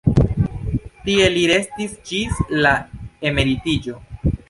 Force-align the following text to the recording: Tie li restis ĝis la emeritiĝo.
Tie 1.09 1.27
li 1.35 1.45
restis 1.53 1.95
ĝis 2.11 2.43
la 2.65 2.75
emeritiĝo. 3.33 4.01